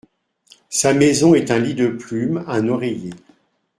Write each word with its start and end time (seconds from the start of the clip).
Sa 0.71 0.95
maison 0.95 1.35
est 1.35 1.51
un 1.51 1.59
lit 1.59 1.75
de 1.75 1.85
plume, 1.89 2.43
un 2.47 2.67
oreiller. 2.69 3.11